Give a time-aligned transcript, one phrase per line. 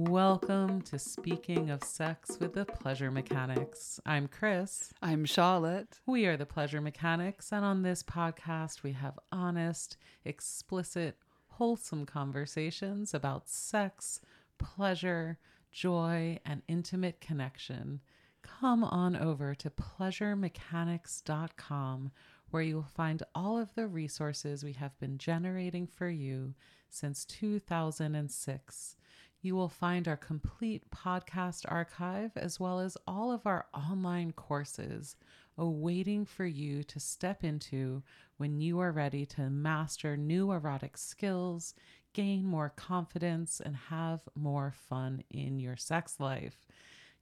[0.00, 3.98] Welcome to Speaking of Sex with the Pleasure Mechanics.
[4.06, 4.92] I'm Chris.
[5.02, 5.98] I'm Charlotte.
[6.06, 11.16] We are the Pleasure Mechanics, and on this podcast, we have honest, explicit,
[11.48, 14.20] wholesome conversations about sex,
[14.56, 15.40] pleasure,
[15.72, 18.00] joy, and intimate connection.
[18.42, 22.12] Come on over to pleasuremechanics.com
[22.50, 26.54] where you will find all of the resources we have been generating for you
[26.88, 28.94] since 2006.
[29.40, 35.14] You will find our complete podcast archive as well as all of our online courses
[35.56, 38.02] awaiting for you to step into
[38.36, 41.74] when you are ready to master new erotic skills,
[42.14, 46.66] gain more confidence, and have more fun in your sex life.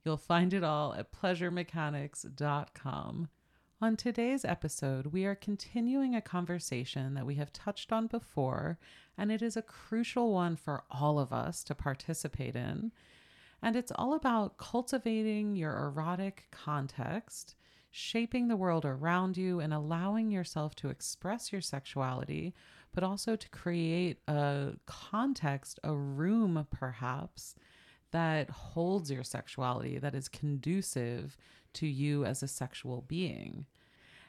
[0.04, 3.28] You'll find it all at pleasuremechanics.com.
[3.78, 8.78] On today's episode, we are continuing a conversation that we have touched on before,
[9.18, 12.90] and it is a crucial one for all of us to participate in.
[13.62, 17.54] And it's all about cultivating your erotic context,
[17.90, 22.54] shaping the world around you, and allowing yourself to express your sexuality,
[22.95, 27.54] but also to create a context, a room perhaps,
[28.10, 31.36] that holds your sexuality, that is conducive
[31.77, 33.66] to you as a sexual being.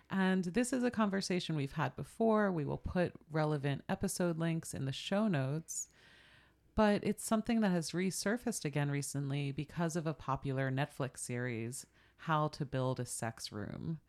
[0.10, 2.52] And this is a conversation we've had before.
[2.52, 5.90] We will put relevant episode links in the show notes.
[6.76, 11.86] But it's something that has resurfaced again recently because of a popular Netflix series,
[12.18, 14.00] How to Build a Sex Room.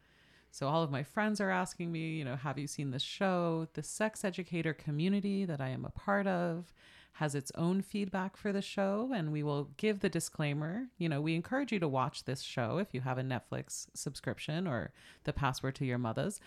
[0.50, 3.68] So, all of my friends are asking me, you know, have you seen this show?
[3.74, 6.72] The sex educator community that I am a part of
[7.18, 10.86] has its own feedback for the show, and we will give the disclaimer.
[10.98, 14.68] You know, we encourage you to watch this show if you have a Netflix subscription
[14.68, 14.92] or
[15.24, 16.40] the password to your mother's.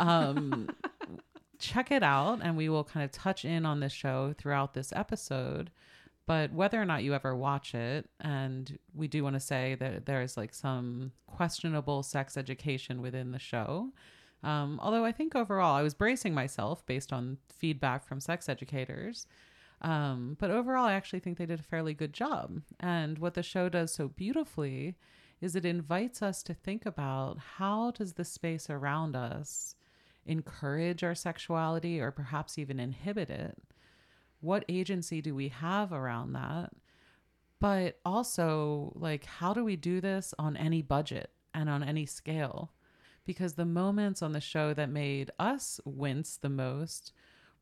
[0.00, 0.68] Um,
[1.60, 4.92] check it out, and we will kind of touch in on this show throughout this
[4.96, 5.70] episode.
[6.26, 10.06] But whether or not you ever watch it, and we do want to say that
[10.06, 13.92] there's like some questionable sex education within the show.
[14.42, 19.28] Um, although I think overall, I was bracing myself based on feedback from sex educators
[19.82, 22.62] um, but overall, I actually think they did a fairly good job.
[22.80, 24.96] And what the show does so beautifully
[25.40, 29.74] is it invites us to think about how does the space around us
[30.24, 33.58] encourage our sexuality or perhaps even inhibit it?
[34.40, 36.70] What agency do we have around that?
[37.60, 42.72] But also, like, how do we do this on any budget and on any scale?
[43.24, 47.12] Because the moments on the show that made us wince the most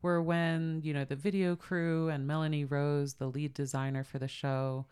[0.01, 4.27] were when, you know, the video crew and Melanie Rose, the lead designer for the
[4.27, 4.85] show,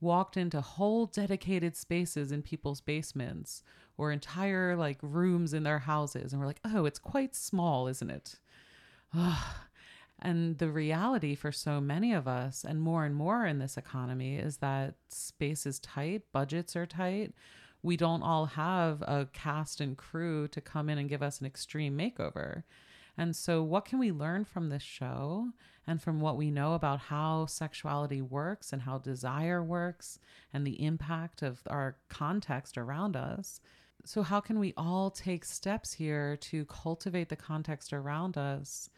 [0.00, 3.62] walked into whole dedicated spaces in people's basements
[3.96, 8.10] or entire like rooms in their houses and we're like, "Oh, it's quite small, isn't
[8.10, 8.38] it?"
[10.18, 14.36] and the reality for so many of us and more and more in this economy
[14.36, 17.32] is that space is tight, budgets are tight.
[17.82, 21.46] We don't all have a cast and crew to come in and give us an
[21.46, 22.62] extreme makeover.
[23.16, 25.50] And so, what can we learn from this show
[25.86, 30.18] and from what we know about how sexuality works and how desire works
[30.52, 33.60] and the impact of our context around us?
[34.04, 38.90] So, how can we all take steps here to cultivate the context around us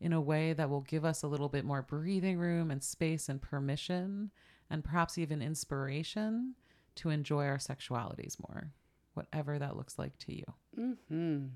[0.00, 3.28] in a way that will give us a little bit more breathing room and space
[3.28, 4.30] and permission
[4.70, 6.54] and perhaps even inspiration
[6.96, 8.70] to enjoy our sexualities more,
[9.14, 10.44] whatever that looks like to you?
[10.78, 11.46] Mm-hmm.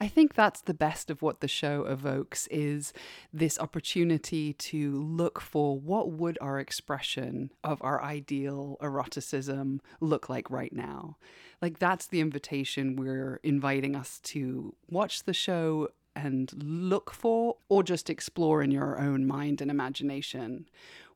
[0.00, 2.92] I think that's the best of what the show evokes is
[3.32, 10.50] this opportunity to look for what would our expression of our ideal eroticism look like
[10.50, 11.16] right now.
[11.60, 17.82] Like that's the invitation we're inviting us to watch the show and look for or
[17.82, 20.68] just explore in your own mind and imagination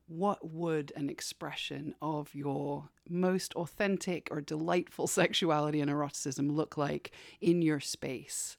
[0.07, 7.11] what would an expression of your most authentic or delightful sexuality and eroticism look like
[7.41, 8.57] in your space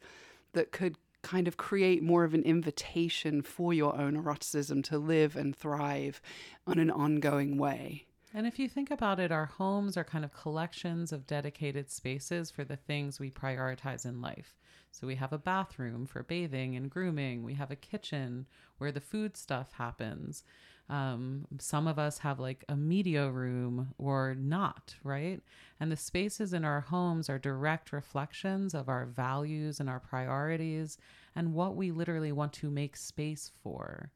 [0.52, 5.36] that could kind of create more of an invitation for your own eroticism to live
[5.36, 6.20] and thrive
[6.66, 8.04] on an ongoing way?
[8.34, 12.50] And if you think about it, our homes are kind of collections of dedicated spaces
[12.50, 14.58] for the things we prioritize in life.
[14.90, 18.46] So we have a bathroom for bathing and grooming, we have a kitchen
[18.78, 20.44] where the food stuff happens.
[20.88, 25.40] Um, some of us have like a media room or not, right?
[25.78, 30.96] And the spaces in our homes are direct reflections of our values and our priorities
[31.36, 34.10] and what we literally want to make space for.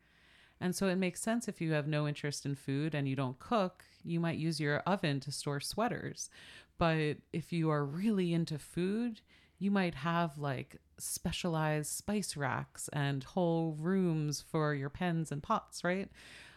[0.60, 3.38] And so it makes sense if you have no interest in food and you don't
[3.38, 6.30] cook, you might use your oven to store sweaters.
[6.78, 9.20] But if you are really into food,
[9.58, 15.84] you might have like specialized spice racks and whole rooms for your pens and pots,
[15.84, 16.08] right?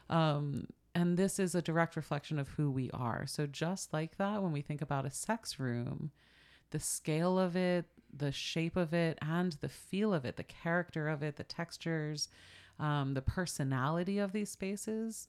[0.09, 3.25] Um, and this is a direct reflection of who we are.
[3.27, 6.11] So just like that, when we think about a sex room,
[6.71, 7.85] the scale of it,
[8.15, 12.29] the shape of it, and the feel of it, the character of it, the textures,
[12.79, 15.27] um, the personality of these spaces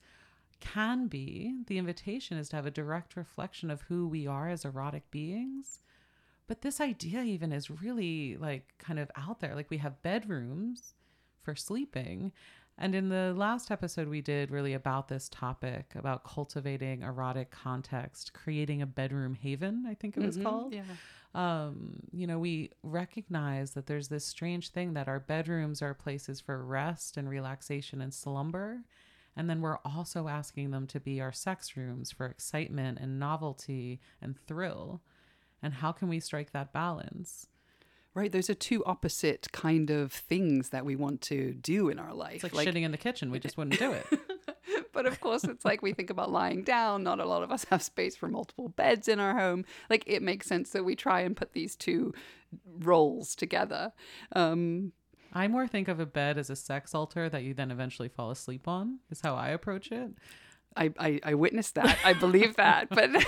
[0.61, 4.65] can be the invitation is to have a direct reflection of who we are as
[4.65, 5.81] erotic beings.
[6.47, 9.55] But this idea even is really like kind of out there.
[9.55, 10.95] Like we have bedrooms
[11.43, 12.33] for sleeping.
[12.79, 18.35] And in the last episode we did really about this topic about cultivating erotic context,
[18.35, 20.83] creating a bedroom haven, I think it was Mhm, called Yeah.
[21.35, 26.41] um, you know, we recognize that there's this strange thing that our bedrooms are places
[26.41, 28.85] for rest and relaxation and slumber.
[29.37, 34.01] And then we're also asking them to be our sex rooms for excitement and novelty
[34.23, 35.03] and thrill.
[35.63, 37.49] And how can we strike that balance?
[38.17, 38.33] Right.
[38.33, 42.43] Those are two opposite kind of things that we want to do in our life.
[42.43, 43.31] It's like, shitting in the kitchen.
[43.31, 44.07] We just wouldn't do it.
[44.95, 47.03] but of course, it's like we think about lying down.
[47.03, 49.67] Not a lot of us have space for multiple beds in our home.
[49.91, 52.15] Like it makes sense that we try and put these two
[52.79, 53.93] roles together.
[54.35, 54.93] Um,
[55.35, 58.31] I more think of a bed as a sex altar that you then eventually fall
[58.31, 60.13] asleep on, is how I approach it.
[60.75, 61.99] I, I, I witnessed that.
[62.03, 62.89] I believe that.
[62.89, 63.11] But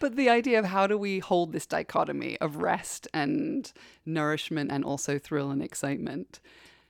[0.00, 3.72] but the idea of how do we hold this dichotomy of rest and
[4.04, 6.40] nourishment and also thrill and excitement.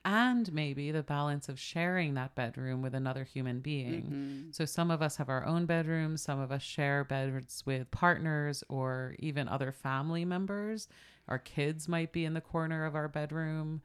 [0.03, 4.01] and maybe the balance of sharing that bedroom with another human being.
[4.01, 4.51] Mm-hmm.
[4.51, 8.63] So some of us have our own bedrooms, some of us share beds with partners
[8.67, 10.87] or even other family members.
[11.27, 13.81] Our kids might be in the corner of our bedroom.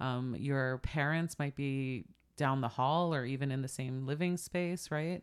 [0.00, 2.04] Um, your parents might be
[2.36, 5.22] down the hall or even in the same living space, right?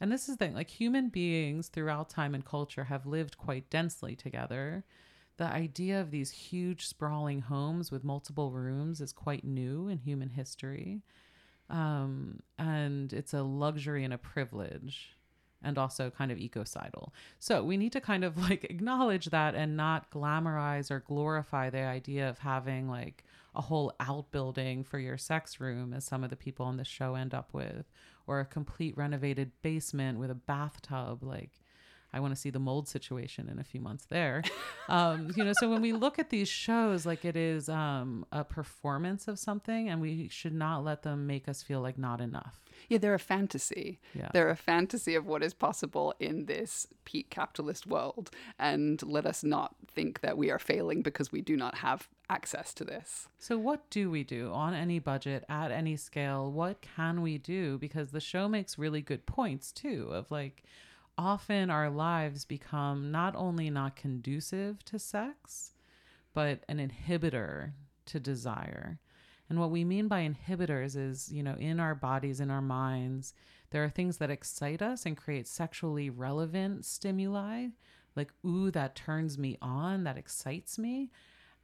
[0.00, 3.70] And this is the thing like human beings throughout time and culture have lived quite
[3.70, 4.84] densely together.
[5.38, 10.30] The idea of these huge, sprawling homes with multiple rooms is quite new in human
[10.30, 11.02] history.
[11.68, 15.16] Um, and it's a luxury and a privilege
[15.62, 17.12] and also kind of ecocidal.
[17.38, 21.80] So we need to kind of like acknowledge that and not glamorize or glorify the
[21.82, 23.24] idea of having like
[23.54, 27.14] a whole outbuilding for your sex room, as some of the people on the show
[27.14, 27.86] end up with,
[28.26, 31.22] or a complete renovated basement with a bathtub.
[31.22, 31.62] Like,
[32.12, 34.42] I want to see the mold situation in a few months there.
[34.88, 38.44] Um, you know, so when we look at these shows, like it is um, a
[38.44, 42.60] performance of something, and we should not let them make us feel like not enough.
[42.88, 43.98] Yeah, they're a fantasy.
[44.14, 44.28] Yeah.
[44.32, 48.30] They're a fantasy of what is possible in this peak capitalist world.
[48.58, 52.74] And let us not think that we are failing because we do not have access
[52.74, 53.28] to this.
[53.38, 56.50] So, what do we do on any budget, at any scale?
[56.50, 57.78] What can we do?
[57.78, 60.64] Because the show makes really good points too of like,
[61.18, 65.72] often our lives become not only not conducive to sex,
[66.34, 67.72] but an inhibitor
[68.06, 68.98] to desire.
[69.48, 73.32] And what we mean by inhibitors is, you know, in our bodies, in our minds,
[73.70, 77.68] there are things that excite us and create sexually relevant stimuli,
[78.14, 81.10] like, ooh, that turns me on, that excites me.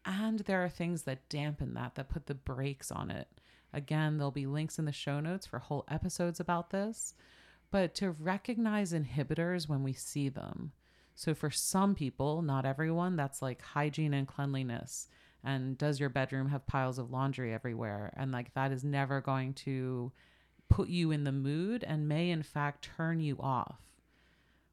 [0.04, 3.28] And there are things that dampen that, that put the brakes on it.
[3.72, 7.14] Again, there'll be links in the show notes for whole episodes about this.
[7.70, 10.72] But to recognize inhibitors when we see them.
[11.14, 15.08] So, for some people, not everyone, that's like hygiene and cleanliness.
[15.44, 18.12] And does your bedroom have piles of laundry everywhere?
[18.16, 20.12] And like that is never going to
[20.68, 23.80] put you in the mood and may, in fact, turn you off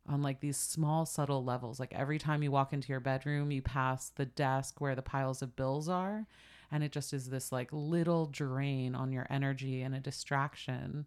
[0.10, 3.62] on like these small subtle levels like every time you walk into your bedroom you
[3.62, 6.26] pass the desk where the piles of bills are
[6.72, 11.06] and it just is this like little drain on your energy and a distraction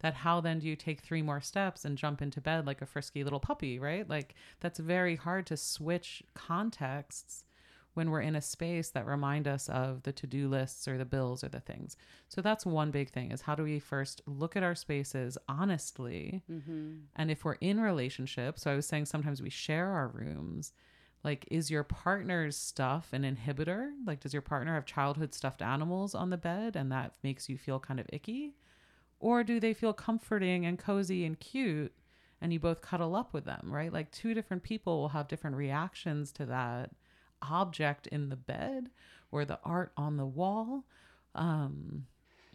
[0.00, 2.86] that how then do you take three more steps and jump into bed like a
[2.86, 7.44] frisky little puppy right like that's very hard to switch contexts
[7.98, 11.42] when we're in a space that remind us of the to-do lists or the bills
[11.42, 11.96] or the things.
[12.28, 16.44] So that's one big thing is how do we first look at our spaces honestly?
[16.48, 16.92] Mm-hmm.
[17.16, 20.72] And if we're in relationship so i was saying sometimes we share our rooms
[21.24, 23.90] like is your partner's stuff an inhibitor?
[24.06, 27.58] Like does your partner have childhood stuffed animals on the bed and that makes you
[27.58, 28.54] feel kind of icky?
[29.18, 31.92] Or do they feel comforting and cozy and cute
[32.40, 33.92] and you both cuddle up with them right?
[33.92, 36.92] Like two different people will have different reactions to that
[37.42, 38.90] object in the bed
[39.30, 40.84] or the art on the wall
[41.34, 42.06] um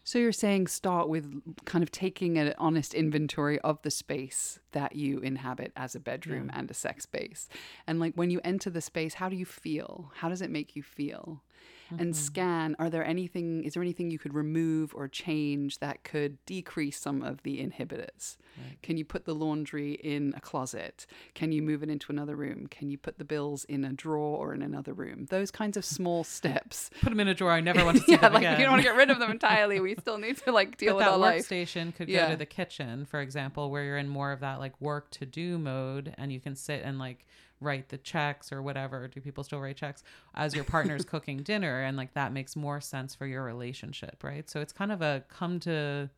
[0.05, 1.25] So you're saying start with
[1.65, 6.49] kind of taking an honest inventory of the space that you inhabit as a bedroom
[6.53, 7.47] and a sex space.
[7.87, 10.11] And like when you enter the space, how do you feel?
[10.15, 11.41] How does it make you feel?
[11.89, 12.11] And mm-hmm.
[12.11, 16.99] scan are there anything is there anything you could remove or change that could decrease
[16.99, 18.37] some of the inhibitors?
[18.83, 21.05] Can you put the laundry in a closet?
[21.33, 22.67] Can you move it into another room?
[22.67, 25.25] Can you put the bills in a drawer or in another room?
[25.29, 26.89] Those kinds of small steps.
[27.01, 27.51] Put them in a drawer.
[27.51, 28.59] I never want to see yeah them like again.
[28.59, 29.79] you don't want to get rid of them entirely.
[29.79, 31.43] We still need to like deal but with that our life.
[31.49, 32.25] workstation could Yeah.
[32.25, 35.25] go to the kitchen, for example, where you're in more of that like work to
[35.25, 37.25] do mode and you can sit and like
[37.63, 39.07] write the checks or whatever.
[39.07, 40.03] Do people still write checks
[40.35, 41.81] as your partner's cooking dinner?
[41.81, 44.49] And like that makes more sense for your relationship, right?
[44.49, 46.09] So it's kind of a come to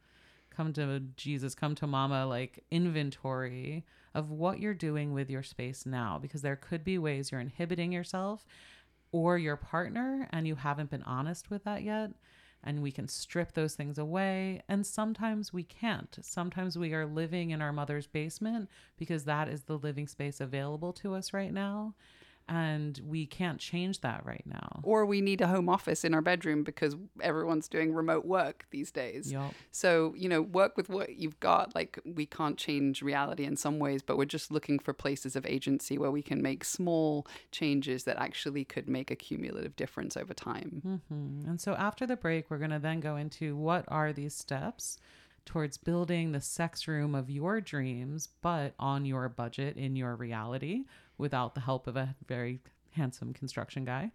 [0.50, 5.86] come to Jesus, come to mama like inventory of what you're doing with your space
[5.86, 8.46] now because there could be ways you're inhibiting yourself
[9.12, 12.12] or your partner and you haven't been honest with that yet
[12.66, 16.18] and we can strip those things away and sometimes we can't.
[16.22, 20.92] Sometimes we are living in our mother's basement because that is the living space available
[20.94, 21.94] to us right now
[22.48, 26.22] and we can't change that right now or we need a home office in our
[26.22, 29.54] bedroom because everyone's doing remote work these days Yup.
[29.72, 31.76] So, you know, work with what you've got.
[31.76, 35.46] Like, we can't change reality in some ways, but we're just looking for places of
[35.46, 40.34] agency where we can make small changes that actually could make a cumulative difference over
[40.34, 41.02] time.
[41.12, 41.48] Mhm.
[41.48, 44.98] And so after the break, we're going to then go into what are these steps
[45.46, 50.86] towards building the sex room of your dreams, but on your budget in your reality
[51.18, 52.60] without the help of a very
[52.92, 54.12] handsome construction guy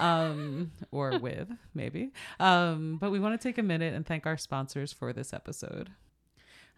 [0.00, 2.12] um, or with maybe.
[2.38, 5.90] Um, but we want to take a minute and thank our sponsors for this episode.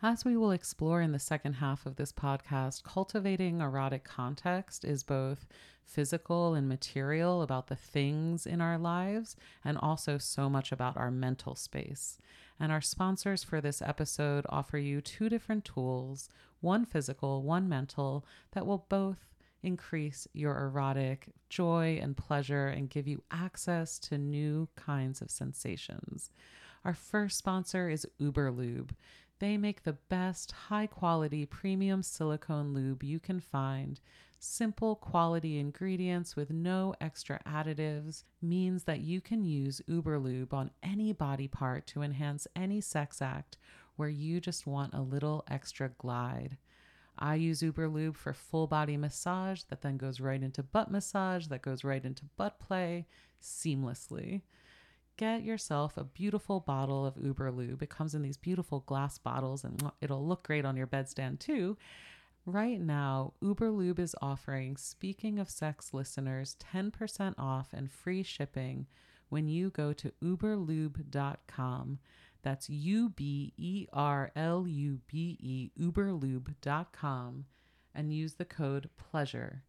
[0.03, 5.03] As we will explore in the second half of this podcast, cultivating erotic context is
[5.03, 5.47] both
[5.85, 11.11] physical and material about the things in our lives, and also so much about our
[11.11, 12.17] mental space.
[12.59, 18.25] And our sponsors for this episode offer you two different tools one physical, one mental,
[18.53, 19.30] that will both
[19.63, 26.31] increase your erotic joy and pleasure and give you access to new kinds of sensations.
[26.85, 28.91] Our first sponsor is Uberlube.
[29.39, 34.01] They make the best high quality premium silicone lube you can find.
[34.39, 41.13] Simple quality ingredients with no extra additives means that you can use Uberlube on any
[41.13, 43.59] body part to enhance any sex act
[43.97, 46.57] where you just want a little extra glide.
[47.21, 51.63] I use Uberlube for full body massage that then goes right into butt massage, that
[51.63, 53.07] goes right into butt play
[53.43, 54.43] seamlessly.
[55.19, 57.83] Get yourself a beautiful bottle of Uberlube.
[57.83, 61.77] It comes in these beautiful glass bottles and it'll look great on your bedstand too.
[62.47, 68.87] Right now, Uberlube is offering Speaking of Sex listeners 10% off and free shipping
[69.29, 71.99] when you go to uberlube.com.
[72.43, 77.45] That's U B E R L U B E, uberlube.com,
[77.95, 79.63] and use the code PLEASURE.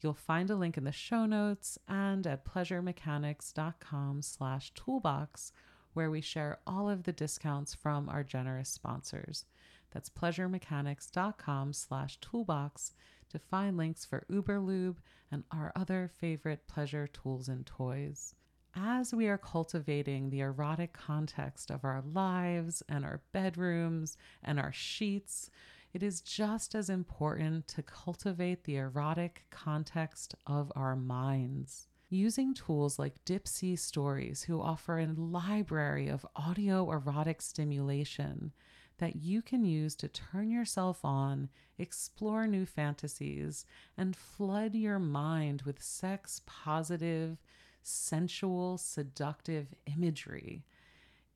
[0.00, 5.52] You'll find a link in the show notes and at pleasuremechanics.com slash toolbox,
[5.94, 9.46] where we share all of the discounts from our generous sponsors.
[9.92, 12.92] That's pleasuremechanics.com slash toolbox
[13.30, 14.96] to find links for Uberlube
[15.30, 18.34] and our other favorite pleasure tools and toys.
[18.76, 24.72] As we are cultivating the erotic context of our lives and our bedrooms and our
[24.72, 25.48] sheets,
[25.92, 31.86] it is just as important to cultivate the erotic context of our minds.
[32.08, 38.52] Using tools like Dipsea Stories, who offer a library of audio erotic stimulation
[38.98, 43.66] that you can use to turn yourself on, explore new fantasies,
[43.96, 47.38] and flood your mind with sex positive,
[47.84, 50.64] sensual, seductive imagery.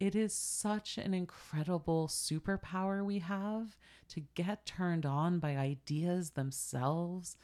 [0.01, 3.77] It is such an incredible superpower we have
[4.11, 7.37] to get turned on by ideas themselves.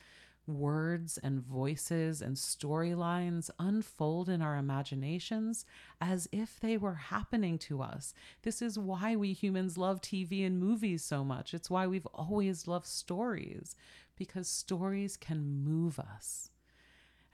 [0.46, 5.64] Words and voices and storylines unfold in our imaginations
[6.02, 8.12] as if they were happening to us.
[8.42, 11.54] This is why we humans love TV and movies so much.
[11.54, 13.74] It's why we've always loved stories,
[14.16, 16.50] because stories can move us.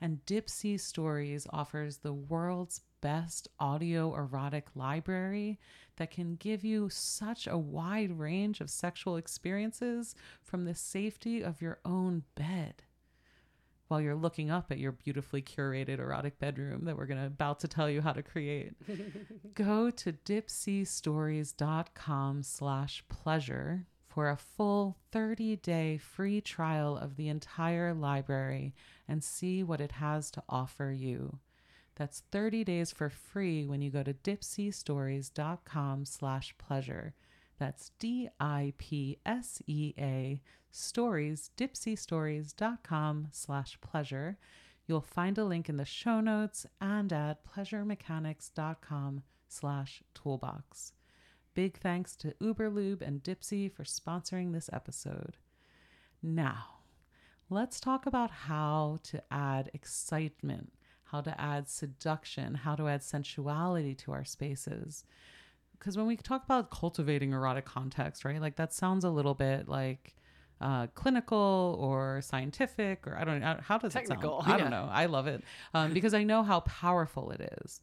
[0.01, 5.59] And Dipsea Stories offers the world's best audio erotic library
[5.97, 11.61] that can give you such a wide range of sexual experiences from the safety of
[11.61, 12.81] your own bed.
[13.87, 17.59] While you're looking up at your beautifully curated erotic bedroom that we're going to about
[17.59, 18.71] to tell you how to create
[19.53, 28.73] go to dipseastories.com slash pleasure for a full 30-day free trial of the entire library
[29.07, 31.39] and see what it has to offer you.
[31.95, 37.13] That's 30 days for free when you go to dipseastories.com slash pleasure.
[37.57, 38.41] That's d-i-p-s-e-a
[40.71, 44.37] stories dipseastories.com slash pleasure.
[44.87, 50.93] You'll find a link in the show notes and at pleasuremechanics.com slash toolbox.
[51.53, 55.37] Big thanks to Uberlube and Dipsea for sponsoring this episode.
[56.23, 56.79] Now,
[57.49, 60.71] let's talk about how to add excitement,
[61.05, 65.03] how to add seduction, how to add sensuality to our spaces.
[65.77, 69.67] Because when we talk about cultivating erotic context, right, like that sounds a little bit
[69.67, 70.15] like
[70.61, 74.53] uh, clinical or scientific, or I don't know, how does Technical, it sound?
[74.53, 74.87] I don't know.
[74.89, 75.43] I love it
[75.73, 77.81] um, because I know how powerful it is.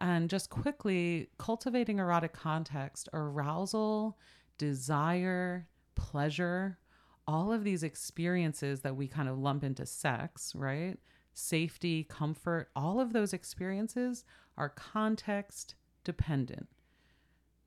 [0.00, 4.18] And just quickly, cultivating erotic context, arousal,
[4.56, 6.78] desire, pleasure,
[7.26, 10.98] all of these experiences that we kind of lump into sex, right?
[11.34, 14.24] Safety, comfort, all of those experiences
[14.56, 16.68] are context dependent,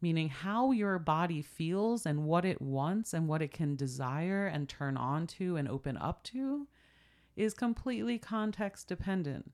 [0.02, 4.68] meaning how your body feels and what it wants and what it can desire and
[4.68, 6.68] turn on to and open up to
[7.36, 9.52] is completely context dependent.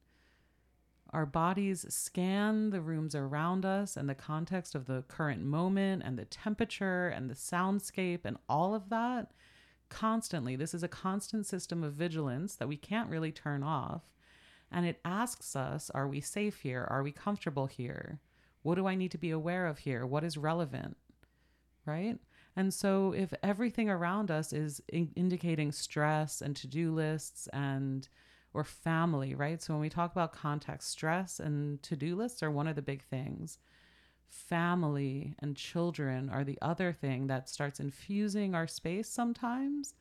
[1.11, 6.19] Our bodies scan the rooms around us and the context of the current moment and
[6.19, 9.31] the temperature and the soundscape and all of that
[9.89, 10.55] constantly.
[10.55, 14.03] This is a constant system of vigilance that we can't really turn off.
[14.71, 16.87] And it asks us Are we safe here?
[16.89, 18.19] Are we comfortable here?
[18.61, 20.05] What do I need to be aware of here?
[20.05, 20.95] What is relevant?
[21.87, 22.19] Right?
[22.55, 28.07] And so, if everything around us is in- indicating stress and to do lists and
[28.53, 29.61] or family, right?
[29.61, 32.81] So, when we talk about context, stress and to do lists are one of the
[32.81, 33.59] big things.
[34.27, 39.93] Family and children are the other thing that starts infusing our space sometimes.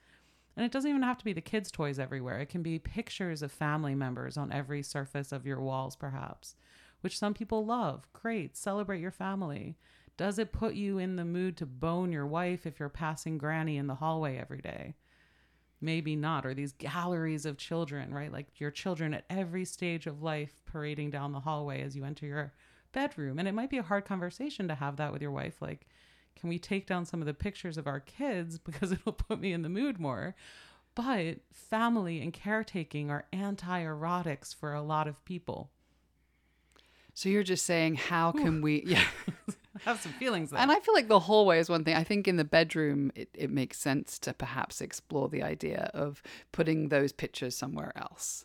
[0.57, 2.40] And it doesn't even have to be the kids' toys everywhere.
[2.40, 6.57] It can be pictures of family members on every surface of your walls, perhaps,
[7.00, 8.09] which some people love.
[8.12, 9.76] Great, celebrate your family.
[10.17, 13.76] Does it put you in the mood to bone your wife if you're passing granny
[13.76, 14.97] in the hallway every day?
[15.80, 16.44] Maybe not.
[16.44, 18.32] Or these galleries of children, right?
[18.32, 22.26] Like your children at every stage of life parading down the hallway as you enter
[22.26, 22.52] your
[22.92, 23.38] bedroom.
[23.38, 25.61] And it might be a hard conversation to have that with your wife.
[25.61, 25.87] Like,
[26.38, 29.52] can we take down some of the pictures of our kids because it'll put me
[29.52, 30.35] in the mood more?
[30.94, 35.70] But family and caretaking are anti erotics for a lot of people.
[37.14, 38.82] So you're just saying, how can we?
[38.85, 39.04] Yeah.
[39.85, 40.61] Have some feelings there.
[40.61, 41.94] And I feel like the hallway is one thing.
[41.94, 46.23] I think in the bedroom, it, it makes sense to perhaps explore the idea of
[46.52, 48.44] putting those pictures somewhere else.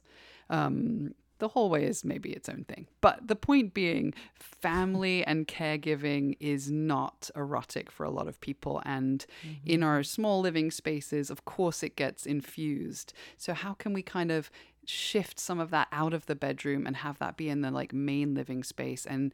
[0.49, 2.87] Um, the hallway is maybe its own thing.
[3.01, 8.81] But the point being, family and caregiving is not erotic for a lot of people.
[8.85, 9.25] And
[9.65, 13.11] in our small living spaces, of course, it gets infused.
[13.35, 14.49] So, how can we kind of
[14.85, 17.93] shift some of that out of the bedroom and have that be in the like
[17.93, 19.33] main living space and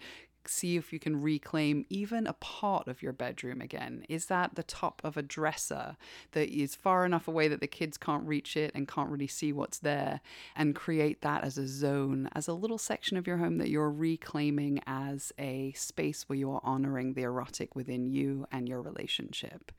[0.49, 4.05] see if you can reclaim even a part of your bedroom again.
[4.09, 5.95] Is that the top of a dresser
[6.31, 9.53] that is far enough away that the kids can't reach it and can't really see
[9.53, 10.21] what's there?
[10.55, 13.91] And create that as a zone, as a little section of your home that you're
[13.91, 19.71] reclaiming as a space where you are honoring the erotic within you and your relationship.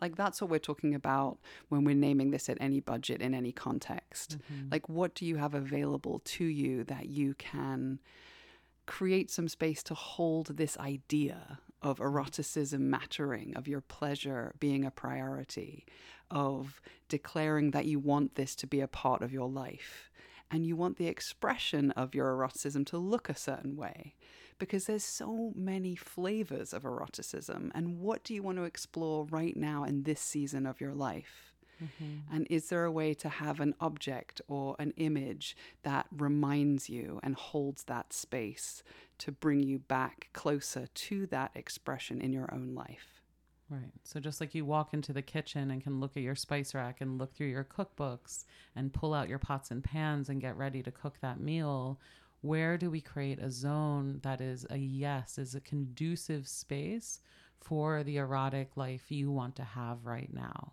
[0.00, 1.38] Like that's what we're talking about
[1.68, 4.38] when we're naming this at any budget in any context.
[4.38, 4.68] Mm-hmm.
[4.70, 7.98] Like, what do you have available to you that you can
[8.88, 14.90] create some space to hold this idea of eroticism mattering, of your pleasure being a
[14.90, 15.86] priority,
[16.30, 20.10] of declaring that you want this to be a part of your life.
[20.50, 24.14] And you want the expression of your eroticism to look a certain way
[24.58, 27.70] because there's so many flavors of eroticism.
[27.74, 31.52] And what do you want to explore right now in this season of your life
[31.82, 32.34] Mm-hmm.
[32.34, 37.20] and is there a way to have an object or an image that reminds you
[37.22, 38.82] and holds that space
[39.18, 43.22] to bring you back closer to that expression in your own life?
[43.70, 43.92] Right.
[44.02, 47.00] So just like you walk into the kitchen and can look at your spice rack
[47.00, 50.82] and look through your cookbooks and pull out your pots and pans and get ready
[50.82, 52.00] to cook that meal,
[52.40, 57.20] where do we create a zone that is a yes, is a conducive space
[57.60, 60.72] for the erotic life you want to have right now?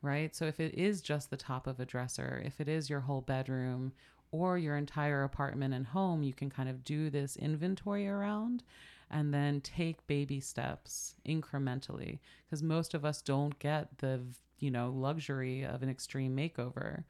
[0.00, 0.34] Right?
[0.34, 3.20] So if it is just the top of a dresser, if it is your whole
[3.20, 3.92] bedroom
[4.30, 8.62] or your entire apartment and home, you can kind of do this inventory around
[9.10, 14.20] and then take baby steps incrementally because most of us don't get the
[14.58, 17.04] you know luxury of an extreme makeover.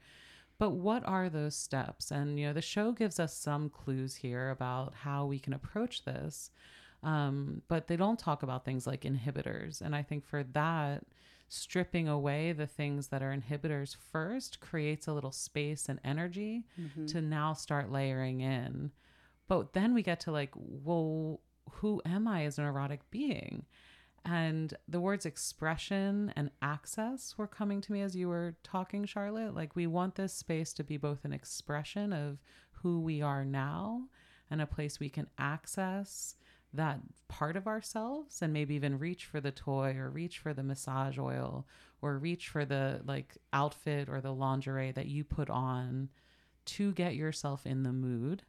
[0.57, 2.11] But what are those steps?
[2.11, 6.05] And you know the show gives us some clues here about how we can approach
[6.05, 6.51] this
[7.03, 9.81] um, but they don't talk about things like inhibitors.
[9.81, 11.03] And i think for that
[11.49, 17.05] stripping away the things that are inhibitors first creates a little space and energy mm-hmm.
[17.05, 18.91] to now start layering in
[19.47, 21.41] but then we get to like well
[21.73, 23.65] who am I as an erotic being?
[24.25, 29.55] And the words expression and access were coming to me as you were talking, Charlotte.
[29.55, 32.39] Like, we want this space to be both an expression of
[32.71, 34.03] who we are now
[34.51, 36.35] and a place we can access
[36.73, 40.63] that part of ourselves and maybe even reach for the toy or reach for the
[40.63, 41.65] massage oil
[42.01, 46.09] or reach for the like outfit or the lingerie that you put on
[46.65, 48.43] to get yourself in the mood.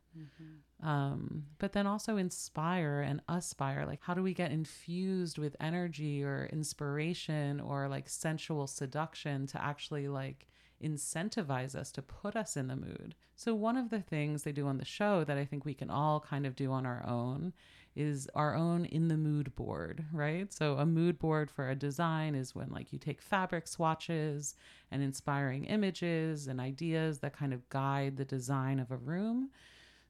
[0.83, 3.85] Um, but then also inspire and aspire.
[3.87, 9.63] Like how do we get infused with energy or inspiration or like sensual seduction to
[9.63, 10.47] actually like
[10.83, 13.15] incentivize us to put us in the mood?
[13.37, 15.91] So one of the things they do on the show that i think we can
[15.91, 17.53] all kind of do on our own
[18.01, 22.35] is our own in the mood board right so a mood board for a design
[22.35, 24.57] is when like you take fabric swatches
[24.91, 29.51] and inspiring images and ideas that kind of guide the design of a room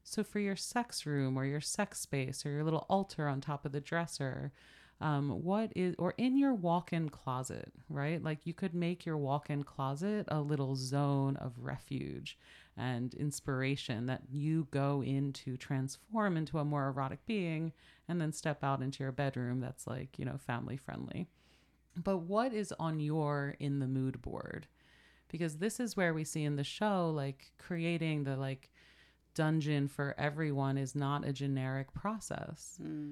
[0.03, 3.65] so for your sex room or your sex space or your little altar on top
[3.65, 4.51] of the dresser,
[4.99, 8.21] um, what is or in your walk-in closet, right?
[8.23, 12.37] Like you could make your walk-in closet a little zone of refuge
[12.81, 17.71] and inspiration that you go in to transform into a more erotic being
[18.07, 21.27] and then step out into your bedroom that's like, you know, family friendly.
[21.95, 24.65] But what is on your in the mood board?
[25.27, 28.71] Because this is where we see in the show like creating the like
[29.35, 32.79] dungeon for everyone is not a generic process.
[32.81, 33.11] Hmm.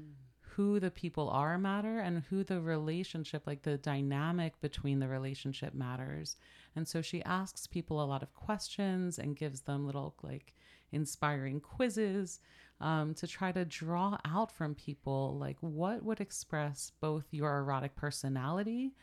[0.55, 5.73] Who the people are matter and who the relationship, like the dynamic between the relationship
[5.73, 6.35] matters.
[6.75, 10.53] And so she asks people a lot of questions and gives them little like
[10.91, 12.39] inspiring quizzes
[12.81, 17.95] um, to try to draw out from people like what would express both your erotic
[17.95, 18.93] personality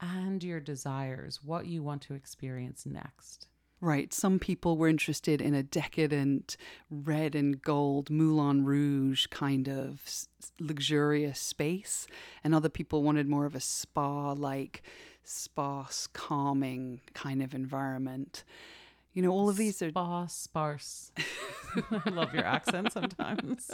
[0.00, 3.48] and your desires, what you want to experience next.
[3.80, 4.12] Right.
[4.12, 6.56] Some people were interested in a decadent
[6.90, 10.02] red and gold Moulin Rouge kind of
[10.58, 12.08] luxurious space,
[12.42, 14.82] and other people wanted more of a spa like,
[15.22, 18.42] sparse, calming kind of environment.
[19.14, 21.12] You know, all of these are Spa sparse.
[21.90, 23.70] I love your accent sometimes.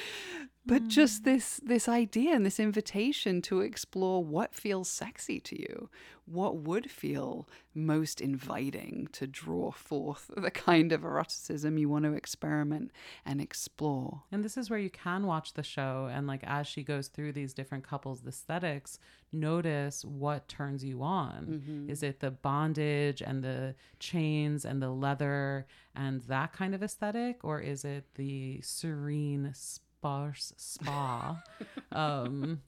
[0.68, 0.88] but mm.
[0.88, 5.90] just this this idea and this invitation to explore what feels sexy to you
[6.30, 12.12] what would feel most inviting to draw forth the kind of eroticism you want to
[12.12, 12.90] experiment
[13.24, 14.22] and explore.
[14.30, 17.32] And this is where you can watch the show and like as she goes through
[17.32, 18.98] these different couples aesthetics,
[19.32, 21.62] notice what turns you on.
[21.62, 21.90] Mm-hmm.
[21.90, 27.44] Is it the bondage and the chains and the leather and that kind of aesthetic
[27.44, 29.52] or is it the serene
[29.98, 31.42] sparse spa?
[31.92, 32.60] um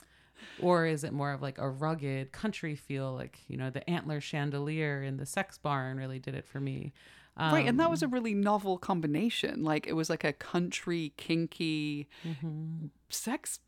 [0.60, 4.20] or is it more of like a rugged country feel like, you know, the antler
[4.20, 6.92] chandelier in the sex barn really did it for me.
[7.38, 11.12] right and that Um, was a really novel combination like it was like a country
[11.16, 12.86] kinky mm-hmm.
[13.08, 13.60] sex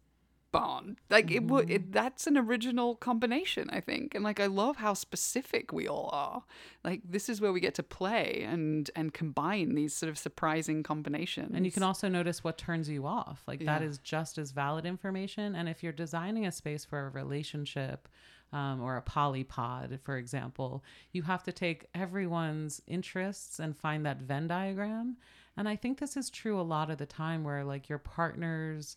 [0.52, 4.76] barn like it would it, that's an original combination i think and like i love
[4.76, 6.44] how specific we all are
[6.84, 10.82] like this is where we get to play and and combine these sort of surprising
[10.82, 13.42] combinations And you can also notice what turns you off.
[13.46, 13.88] Like that Yeah.
[13.88, 15.54] is just as valid information.
[15.54, 18.08] And if you're designing a space for a relationship
[18.52, 24.20] um, or a polypod, for example, you have to take everyone's interests and find that
[24.20, 25.16] Venn diagram.
[25.56, 28.96] And I think this is true a lot of the time where like your partner's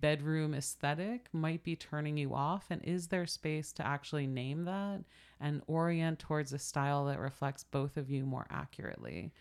[0.00, 5.00] bedroom aesthetic might be turning you off and is there space to actually name that
[5.40, 9.32] and orient towards a style that reflects both of you more accurately?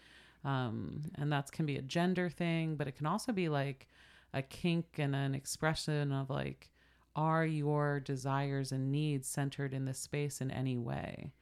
[0.43, 3.87] Um, and that can be a gender thing but it can also be like
[4.33, 6.69] a kink and an expression of like
[7.15, 11.33] are your desires and needs centered in this space in any way?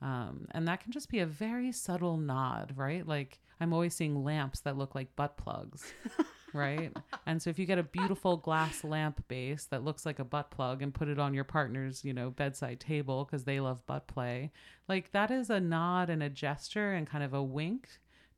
[0.00, 3.06] Um, and that can just be a very subtle nod right?
[3.06, 5.92] Like i'm always seeing lamps that look like butt plugs
[6.56, 6.96] right?
[7.26, 10.50] And so if you get a beautiful glass lamp base that looks like a butt
[10.50, 14.06] plug and put it on your partner's, you know, bedside table because they love butt
[14.06, 14.50] play,
[14.88, 17.88] like that is a nod and a gesture and kind of a wink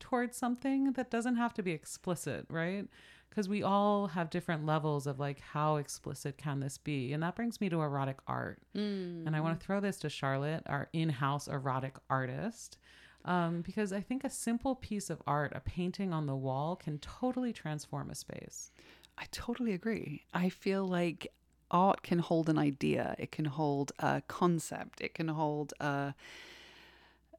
[0.00, 2.86] towards something that doesn't have to be explicit, right?
[3.28, 7.36] Because we all have different levels of like how explicit can this be, and that
[7.36, 8.62] brings me to erotic art.
[9.26, 9.66] And I want to mm.
[9.66, 12.78] throw this to Charlotte, our in-house erotic artist,
[13.24, 16.98] um, because I think a simple piece of art, a painting on the wall, can
[16.98, 18.70] totally transform a space.
[19.16, 20.24] I totally agree.
[20.32, 21.32] I feel like
[21.70, 26.14] art can hold an idea, it can hold a concept, it can hold a,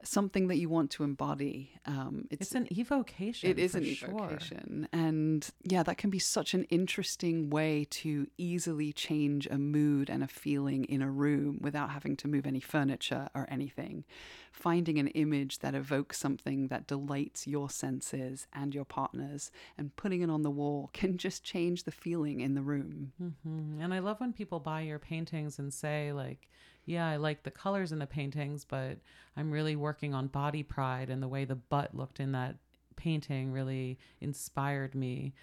[0.03, 1.71] something that you want to embody.
[1.85, 3.49] Um, It's, an evocation.
[3.49, 4.09] it is an sure.
[4.09, 4.87] evocation.
[4.93, 10.23] And yeah, that can be such an interesting way to easily change a mood and
[10.23, 14.05] a feeling in a room without having to move any furniture or anything.
[14.51, 20.21] Finding an image that evokes something that delights your senses and your partners and putting
[20.21, 23.11] it on the wall can just change the feeling in the room.
[23.17, 26.49] hmm And I love when people buy your paintings and say, like,
[26.89, 28.97] yeah, I like the colors in the paintings, but
[29.37, 32.55] I'm really working on body pride and the way the butt looked in that
[32.95, 35.35] painting really inspired me.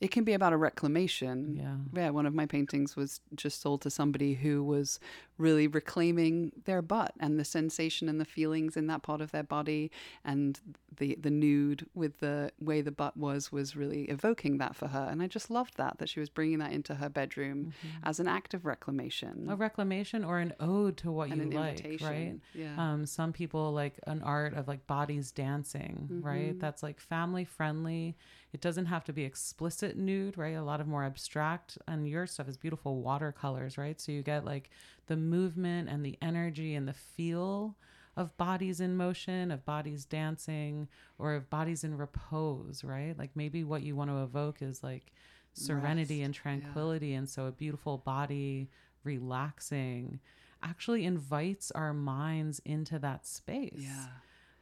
[0.00, 1.56] It can be about a reclamation.
[1.56, 2.02] Yeah.
[2.02, 4.98] Yeah, one of my paintings was just sold to somebody who was
[5.36, 9.42] really reclaiming their butt and the sensation and the feelings in that part of their
[9.42, 9.90] body
[10.24, 10.60] and
[10.98, 15.08] the the nude with the way the butt was was really evoking that for her
[15.10, 18.28] and I just loved that that she was bringing that into her bedroom as an
[18.28, 19.46] act of reclamation.
[19.48, 22.40] A reclamation or an ode to what And you an like, invitation, right?
[22.54, 22.74] yeah.
[22.92, 26.50] Um, some people like an art of like bodies dancing, right?
[26.50, 26.58] Mm-hmm.
[26.58, 28.16] That's like family friendly.
[28.52, 30.56] It doesn't have to be explicit nude, right?
[30.56, 31.78] A lot of more abstract.
[31.86, 34.00] And your stuff is beautiful watercolors, right?
[34.00, 34.70] So you get like
[35.06, 37.76] the movement and the energy and the feel
[38.16, 43.16] of bodies in motion, of bodies dancing, or of bodies in repose, right?
[43.18, 45.12] Like maybe what you want to evoke is like
[45.52, 47.14] serenity and tranquility.
[47.14, 48.68] And so a beautiful body
[49.04, 50.20] relaxing
[50.62, 53.72] actually invites our minds into that space.
[53.76, 54.06] yeah.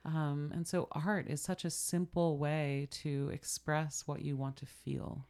[0.05, 4.67] Um, and so art is such a simple way to express what you want to
[4.67, 5.27] feel.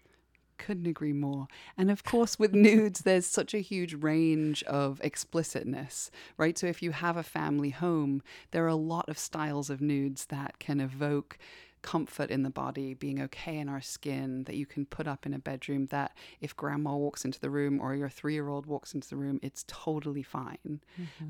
[0.57, 1.47] Couldn't agree more.
[1.77, 6.59] And of course, with nudes, there's such a huge range of explicitness, right?
[6.59, 10.27] So if you have a family home, there are a lot of styles of nudes
[10.27, 11.39] that can evoke
[11.83, 15.35] comfort in the body, being okay in our skin, that you can put up in
[15.35, 15.87] a bedroom.
[15.87, 19.17] That if grandma walks into the room or your three year old walks into the
[19.17, 20.81] room, it's totally fine.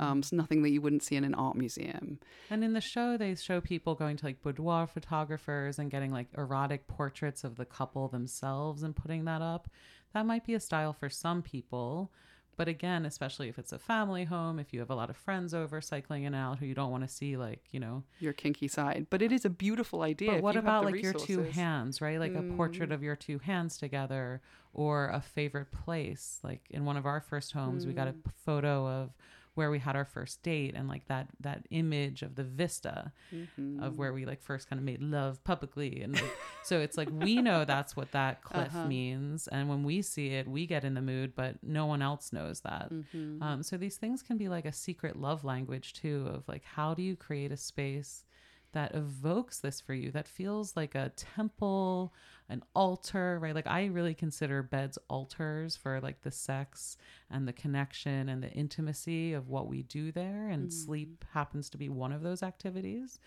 [0.01, 2.19] Um, it's nothing that you wouldn't see in an art museum.
[2.51, 6.29] And in the show, they show people going to like boudoir photographers and getting like
[6.37, 9.69] erotic portraits of the couple themselves and putting that up.
[10.15, 12.11] That might be a style for some people.
[12.59, 15.55] But again, especially if it's a family home, if you have a lot of friends
[15.55, 18.33] over cycling in and out who you don't want to see, like, you know, Your
[18.35, 20.33] kinky side, but it is a beautiful idea.
[20.33, 21.39] But what about like your two.
[21.39, 21.51] Mm.
[21.53, 22.19] hands, right?
[22.19, 24.43] Like a portrait of your two hands together
[24.75, 26.41] or a favorite place.
[26.43, 28.23] Like in one of our first homes, we got a Mm.
[28.45, 29.11] photo of
[29.59, 33.83] where we had our first date and like that that image of the vista Mm-hmm.
[33.85, 37.09] of where we like first kind of made love publicly and like, so it's like
[37.13, 38.89] we know that's what that cliff Uh-huh.
[38.89, 42.33] means and when we see it we get in the mood but no one else
[42.33, 43.43] knows that Mm-hmm.
[43.43, 46.95] um, so these things can be like a secret love language too of like how
[46.95, 48.25] do you create a space
[48.73, 52.13] that evokes this for you that feels like a temple
[52.49, 53.55] an altar right?
[53.55, 56.97] Like i really consider beds altars for like the sex
[57.31, 61.79] and the connection and the intimacy of what we do there and sleep happens to
[61.79, 63.19] be one of those activities.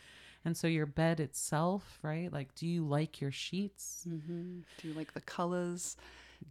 [0.43, 2.31] And so your bed itself right?
[2.31, 4.05] Like do you like your sheets?
[4.09, 4.61] Mm-hmm.
[4.79, 5.97] Do you like the colors?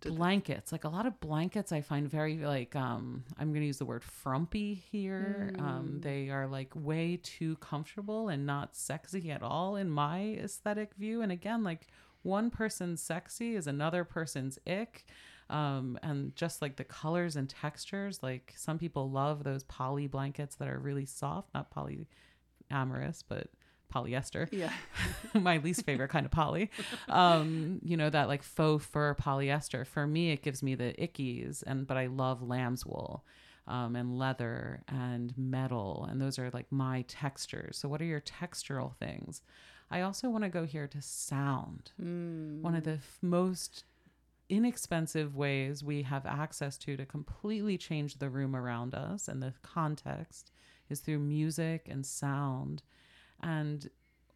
[0.00, 0.70] Do- blankets.
[0.70, 4.04] Like a lot of blankets i find very like um i'm gonna use the word
[4.04, 5.52] frumpy here.
[5.58, 10.94] Um they are like way too comfortable and not sexy at all in my aesthetic
[10.94, 11.22] view.
[11.22, 11.88] And again like
[12.22, 15.04] one person's sexy is another person's ick
[15.48, 20.56] um and just like the colors and textures like some people love those poly blankets
[20.56, 23.48] that are really soft not polyamorous but
[23.92, 24.72] polyester Yeah.
[25.34, 26.70] my least favorite kind of poly.
[27.08, 29.84] Um, you know, that like faux fur polyester.
[29.86, 33.24] For me, it gives me the ickies, and but I love lamb's wool.
[33.66, 37.78] Um, and leather and metal, and those are like my textures.
[37.78, 39.42] So, what are your textural things?
[39.90, 41.92] I also want to go here to sound.
[42.00, 42.62] Hmm.
[42.62, 43.84] One of the f- most
[44.48, 49.54] inexpensive ways we have access to to completely change the room around us and the
[49.62, 50.50] context
[50.88, 52.82] is through music and sound.
[53.42, 53.88] And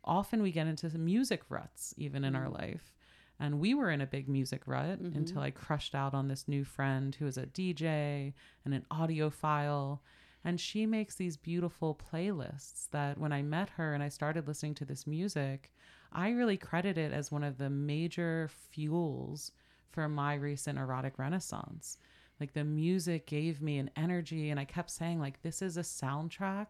[0.05, 2.55] often we get into some music ruts even in our hmm.
[2.55, 2.93] life.
[3.41, 5.17] And we were in a big music rut mm-hmm.
[5.17, 8.33] until I crushed out on this new friend who is a DJ
[8.65, 9.99] and an audiophile.
[10.45, 14.75] And she makes these beautiful playlists that when I met her and I started listening
[14.77, 15.73] to this music,
[16.13, 19.53] I really credit it as one of the major fuels
[19.91, 21.97] for my recent erotic renaissance.
[22.41, 25.83] Like the music gave me an energy, and I kept saying, like, this is a
[25.83, 26.67] soundtrack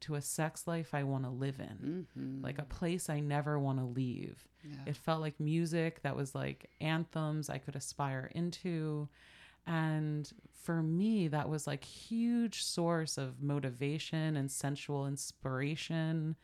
[0.00, 2.44] to a sex life I want to live in, mm-hmm.
[2.44, 4.46] like a place I never want to leave.
[4.86, 9.08] It felt like music that was like anthems I could aspire into.
[9.68, 16.36] And for me, that was like huge source of motivation and sensual inspiration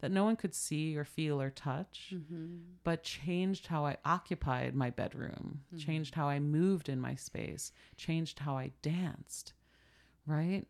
[0.00, 2.56] that no one could see or feel or touch, mm-hmm.
[2.84, 5.78] but changed how I occupied my bedroom, mm-hmm.
[5.78, 9.54] changed how I moved in my space, changed how I danced,
[10.26, 10.66] right?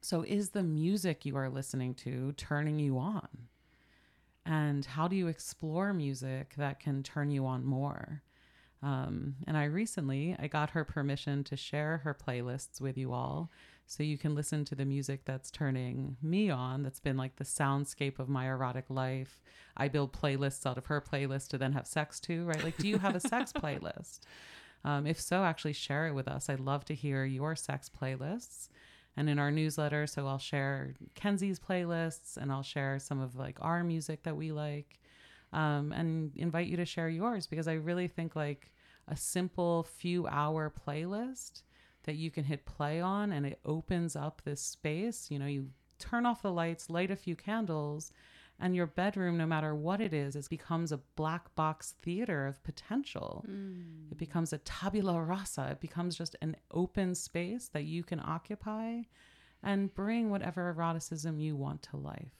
[0.00, 3.26] So, is the music you are listening to turning you on?
[4.46, 8.22] And how do you explore music that can turn you on more?
[8.84, 13.50] Um, and I recently I got her permission to share her playlists with you all,
[13.86, 16.82] so you can listen to the music that's turning me on.
[16.84, 19.42] That's been like the soundscape of my erotic life.
[19.76, 22.62] I build playlists out of her playlist to then have sex to, right?
[22.64, 24.20] Like, do you have a sex playlist?
[24.84, 26.50] Um, if so, actually share it with us.
[26.50, 28.68] I'd love to hear your sex playlists.
[29.16, 33.58] And in our newsletter, so I'll share Kenzie's playlists and I'll share some of like
[33.62, 35.00] our music that we like.
[35.52, 38.72] um, and invite you to share yours because I really think like
[39.08, 41.62] a simple few hour playlist
[42.04, 45.30] that you can hit play on and it opens up this space.
[45.30, 48.12] You know, you turn off the lights, light a few candles,
[48.60, 52.62] and your bedroom, no matter what it is, it becomes a black box theater of
[52.62, 53.44] potential.
[53.48, 54.12] Mm.
[54.12, 55.70] It becomes a tabula rasa.
[55.72, 59.00] It becomes just an open space that you can occupy
[59.62, 62.34] and bring whatever eroticism you want to life,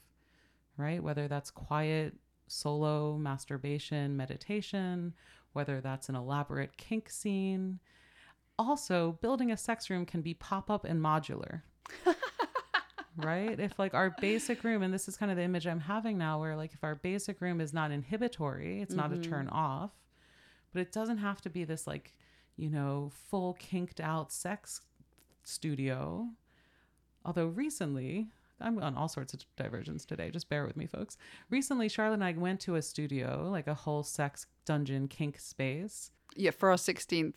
[0.77, 1.03] right?
[1.03, 2.15] Whether that's quiet,
[2.47, 5.15] solo masturbation, meditation,
[5.55, 7.81] whether that's an elaborate kink scene.
[8.59, 11.63] Also, building a sex room can be pop up and modular.
[13.17, 13.59] right?
[13.59, 16.41] If like our basic room, and this is kind of the image I'm having now,
[16.41, 19.31] where like if our basic room is not inhibitory, it's not a mm-hmm.
[19.31, 19.91] turn off,
[20.73, 22.15] but it doesn't have to be this like,
[22.57, 24.81] you know, full kinked out sex
[25.45, 26.29] studio.
[27.25, 28.29] Although recently,
[28.65, 30.31] I'm on all sorts of diversions today.
[30.31, 31.19] Just bear with me, folks.
[31.51, 36.11] Recently, Charlotte and I went to a studio, like a whole sex dungeon kink space.
[36.37, 37.35] Yeah, for our 16th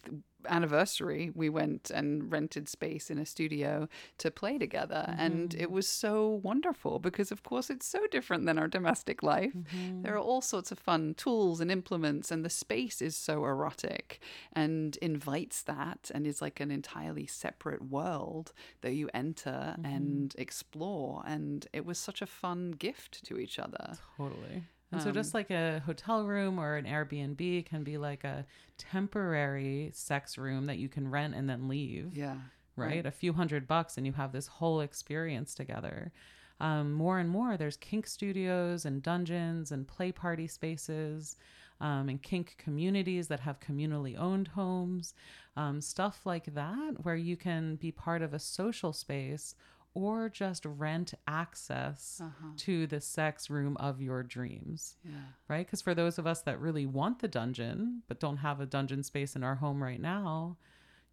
[0.49, 5.13] anniversary, we went and rented space in a studio to play together.
[5.17, 5.61] And mm-hmm.
[5.61, 9.53] it was so wonderful because, of course, it's so different than our domestic life.
[9.53, 10.03] Mm-hmm.
[10.03, 14.21] There are all sorts of fun tools and implements, and the space is so erotic
[14.53, 19.85] and invites that and is like an entirely separate world that you enter mm-hmm.
[19.85, 21.23] and explore.
[21.25, 23.97] And it was such a fun gift to each other.
[24.17, 24.63] Totally.
[24.91, 28.45] And so, just like a hotel room or an Airbnb can be like a
[28.77, 32.37] temporary sex room that you can rent and then leave, Yeah.
[32.75, 33.05] right?
[33.05, 36.11] A few hundred bucks, and you have this whole experience together.
[36.59, 41.35] Um, more and more, there's kink studios and dungeons and play party spaces
[41.79, 45.13] um, and kink communities that have communally owned homes,
[45.55, 49.53] um, stuff like that, where you can be part of a social space
[49.93, 52.47] or just rent access uh-huh.
[52.57, 55.11] to the sex room of your dreams Yeah.
[55.47, 55.65] right?
[55.65, 59.03] Because for those of us that really want the dungeon but don't have a dungeon
[59.03, 60.57] space in our home right now,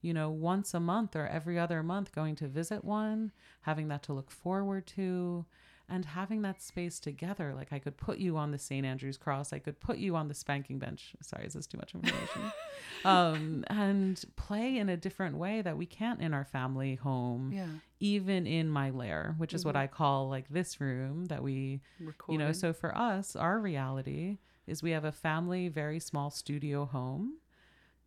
[0.03, 3.33] you know, once a month or every other month going to visit one,
[3.63, 5.47] having that to look forward to,
[5.88, 7.53] and having that space together.
[7.55, 8.87] Like I could put you on the St.
[8.87, 11.14] Andrew's cross, I could put you on the spanking bench.
[11.23, 12.53] Sorry, is this too much information?
[13.05, 17.53] um, and play in a different way that we can't in our family home.
[17.55, 17.66] Yeah.
[18.01, 21.81] Even in my lair, which is what I call like this room that we
[22.29, 26.85] you know so for us our reality is we have a family very small studio
[26.85, 27.38] home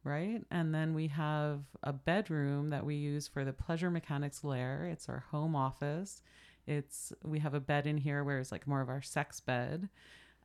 [0.04, 4.88] right and then we have a bedroom that we use for the pleasure mechanics lair
[4.92, 6.22] it's our home office
[6.68, 9.90] it's we have a bed in here where it's like more of our sex bed.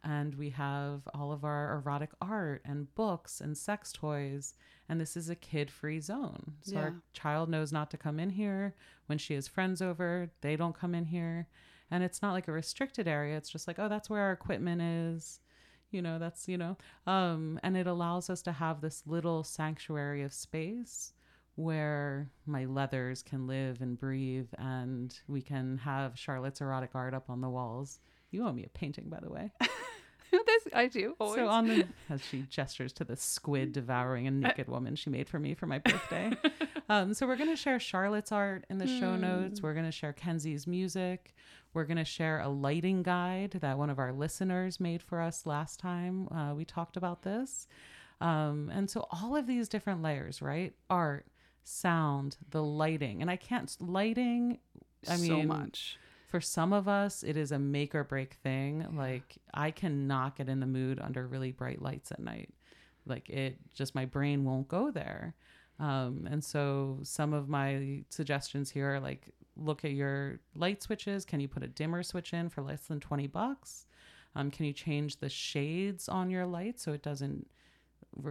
[0.05, 4.55] And we have all of our erotic art and books and sex toys.
[4.89, 6.55] And this is a kid-free zone.
[6.63, 6.81] So Yeah.
[6.83, 8.75] our child knows not to come in here.
[9.07, 11.47] When she has friends over they don't come in here.
[11.91, 13.37] And it's not like a restricted area.
[13.37, 15.41] It's just like oh that's where our equipment is.
[15.91, 20.23] You know that's you know um and it allows us to have this little sanctuary
[20.23, 21.13] of space
[21.57, 27.29] where my leathers can live and breathe and we can have charlotte's erotic art up
[27.29, 29.53] on the walls you owe me a painting by the way
[30.33, 31.15] This I do.
[31.21, 31.37] Always.
[31.37, 35.29] so on the as she gestures to the squid devouring a naked woman she made
[35.29, 36.33] for me for my birthday.
[36.89, 39.61] um, so we're gonna share Charlotte's art in the show notes.
[39.61, 41.35] We're gonna share Kenzie's music.
[41.75, 45.79] We're gonna share a lighting guide that one of our listeners made for us last
[45.79, 47.67] time uh, we talked about this.
[48.23, 50.73] Um, and so all of these different layers, right?
[50.89, 51.27] Art,
[51.65, 54.59] sound, the lighting, and I can't lighting.
[55.09, 55.99] I so mean, so much.
[56.29, 58.87] for some of us it is a make or break thing.
[58.97, 62.51] Like i cannot get in the mood under really bright lights at night.
[63.07, 65.35] Like it just my brain won't go there.
[65.81, 71.25] Um, and so some of my suggestions here are like look at your light switches.
[71.25, 73.87] Can you put a dimmer switch in for less than 20 bucks?
[74.35, 77.47] Um, can you change the shades on your light so it doesn't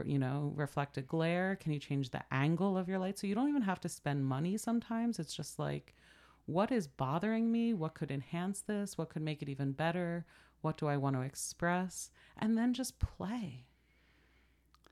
[0.05, 1.55] you know reflect a glare?
[1.55, 3.17] Can you change the angle of your light?
[3.19, 5.19] So you don't even have to spend money sometimes.
[5.19, 5.95] It's just like
[6.45, 7.73] what is bothering me?
[7.73, 8.97] What could enhance this?
[8.97, 10.25] What could make it even better?
[10.61, 12.11] What do i want to express?
[12.37, 13.65] And then just play.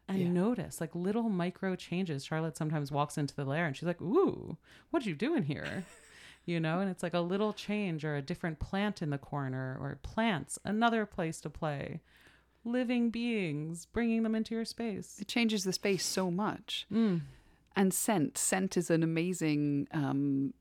[0.08, 0.30] And Yeah.
[0.34, 2.26] notice like little micro changes.
[2.26, 4.58] Charlotte sometimes walks into the lair and she's like ooh
[4.90, 5.86] what are you doing here?
[6.46, 9.78] You know and it's like a little change or a different plant in the corner
[9.80, 12.02] or plants another place to play
[12.66, 16.86] living beings bringing them into your space It changes the space so much.
[16.92, 17.22] mm.
[17.76, 18.38] And scent.
[18.38, 20.54] Scent is an amazing um,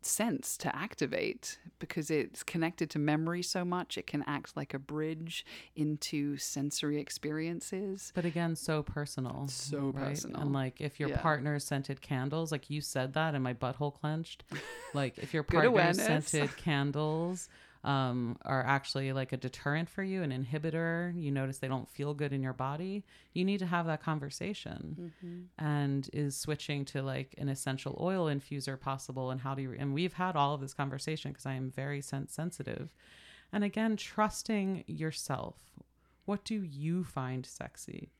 [0.00, 3.98] sense to activate because it's connected to memory so much.
[3.98, 5.44] It can act like a bridge
[5.76, 8.12] into sensory experiences.
[8.14, 9.46] But again, so personal.
[9.48, 10.06] So right?
[10.08, 10.40] personal.
[10.40, 11.20] And like if your Yeah.
[11.20, 14.44] partner scented candles, like you said that and my butthole clenched.
[14.94, 17.48] like if your partner scented candles,
[17.84, 21.12] um, are actually like a deterrent for you, an inhibitor.
[21.20, 23.04] You notice they don't feel good in your body.
[23.34, 25.12] You need to have that conversation.
[25.58, 29.30] And is switching to like an essential oil infuser possible?
[29.30, 29.76] And how do you?
[29.78, 32.88] And we've had all of this conversation because I am very sense sensitive.
[33.52, 35.56] And again, trusting yourself.
[36.24, 38.13] What do you find sexy?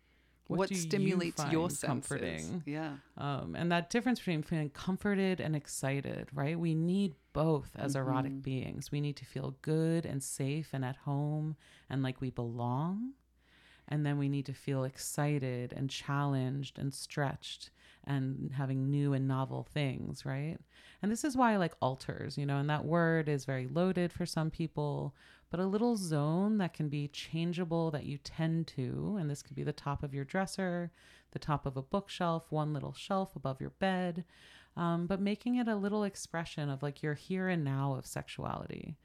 [0.48, 2.10] What, you stimulates your find senses?
[2.10, 2.62] comforting?
[2.66, 2.92] Yeah.
[3.16, 6.58] Um, and that difference between feeling comforted and excited, right?
[6.58, 8.08] We need both as Mm-hmm.
[8.08, 8.92] erotic beings.
[8.92, 11.56] We need to feel good and safe and at home
[11.88, 13.12] and like we belong.
[13.88, 17.70] And then we need to feel excited and challenged and stretched
[18.06, 20.56] and having new and novel things, right?
[21.02, 24.10] And this is why I like altars, you know, and that word is very loaded
[24.12, 25.14] for some people,
[25.54, 29.16] but a little zone that can be changeable that you tend to.
[29.20, 30.90] And this could be the top of your dresser,
[31.30, 34.24] the top of a bookshelf, one little shelf above your bed,
[34.76, 38.96] um, but making it a little expression of like your here and now of sexuality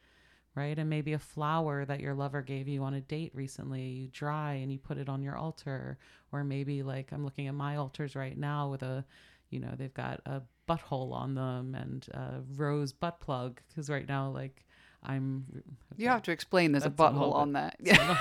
[0.56, 0.80] right?
[0.80, 4.54] And maybe a flower that your lover gave you on a date recently, you dry
[4.54, 6.00] and you put it on your altar.
[6.32, 9.06] Or maybe like I'm looking at my altars right now with a,
[9.52, 13.62] you know, they've got a butthole on them and a rose butt plug.
[13.76, 14.66] Cause right now, like
[15.04, 15.64] I'm.
[15.98, 17.78] You have to explain there's a butthole on that.
[17.80, 18.18] Yeah.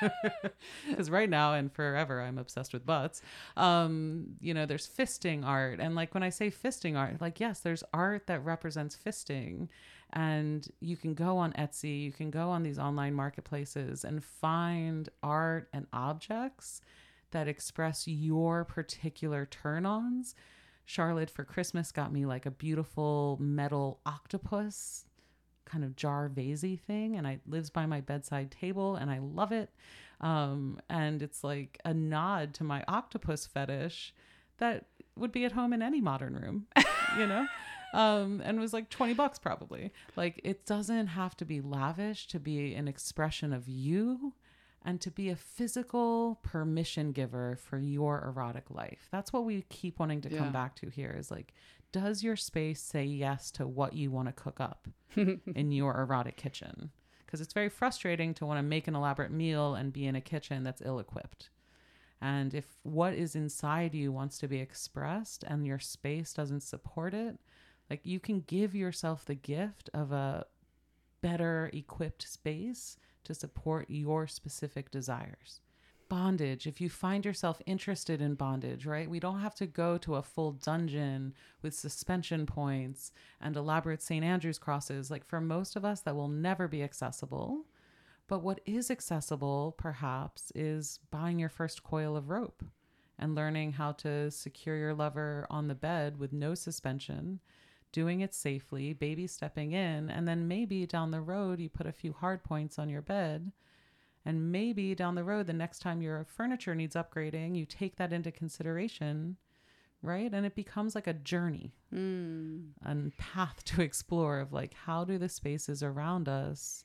[0.88, 3.22] because right now and forever i'm obsessed with butts
[3.56, 7.60] um you know there's fisting art and like when i say fisting art like yes
[7.60, 9.68] there's art that represents fisting
[10.12, 15.08] and you can go on etsy you can go on these online marketplaces and find
[15.22, 16.80] art and objects
[17.30, 20.34] that express your particular turn-ons
[20.84, 25.04] charlotte for christmas got me like a beautiful metal octopus
[25.64, 29.52] kind of jar vasey thing and it lives by my bedside table and I love
[29.52, 29.70] it.
[30.20, 34.14] Um, and it's like a nod to my octopus fetish
[34.58, 34.86] that
[35.16, 36.66] would be at home in any modern room,
[37.18, 37.46] you know?
[37.92, 39.92] Um, and was like 20 bucks probably.
[40.16, 44.34] Like it doesn't have to be lavish to be an expression of you
[44.86, 49.08] and to be a physical permission giver for your erotic life.
[49.10, 50.38] That's what we keep wanting to Yeah.
[50.38, 51.54] come back to here is like,
[51.94, 56.36] does your space say yes to what you want to cook up in your erotic
[56.36, 56.90] kitchen?
[57.24, 60.20] Because it's very frustrating to want to make an elaborate meal and be in a
[60.20, 61.50] kitchen that's ill equipped.
[62.20, 67.14] And if what is inside you wants to be expressed and your space doesn't support
[67.14, 67.38] it,
[67.88, 70.46] like you can give yourself the gift of a
[71.20, 75.60] better equipped space to support your specific desires.
[76.08, 79.08] Bondage, if you find yourself interested in bondage, right?
[79.08, 84.24] We don't have to go to a full dungeon with suspension points and elaborate St.
[84.24, 85.10] Andrew's crosses.
[85.10, 87.64] Like for most of us, that will never be accessible.
[88.26, 92.62] But what is accessible, perhaps, is buying your first coil of rope
[93.18, 97.40] and learning how to secure your lover on the bed with no suspension,
[97.92, 101.92] doing it safely, baby stepping in, and then maybe down the road you put a
[101.92, 103.52] few hard points on your bed.
[104.24, 108.12] And maybe down the road, the next time your furniture needs upgrading, you take that
[108.12, 109.36] into consideration,
[110.02, 110.32] right?
[110.32, 112.70] And it becomes like a journey Mm.
[112.82, 116.84] and path to explore of like how do the spaces around us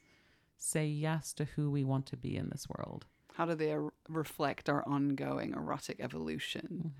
[0.58, 3.06] say yes to who we want to be in this world.
[3.36, 3.74] How do they
[4.10, 6.92] reflect our ongoing erotic evolution?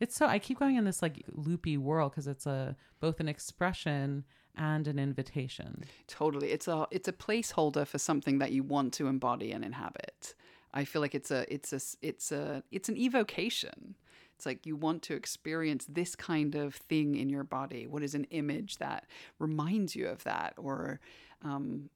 [0.00, 3.28] It's so I keep going in this like loopy whirl because it's a both an
[3.28, 4.24] expression
[4.56, 5.84] and an invitation.
[6.06, 6.50] Totally.
[6.50, 10.34] It's a it's a placeholder for something that you want to embody and inhabit.
[10.74, 13.94] I feel like it's a it's a it's a it's an evocation.
[14.34, 17.86] It's like you want to experience this kind of thing in your body.
[17.86, 19.06] What is an image that
[19.38, 21.00] reminds you of that or
[21.40, 21.88] um,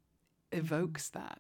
[0.51, 1.39] evokes that?